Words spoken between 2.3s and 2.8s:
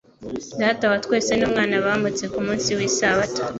ku munsi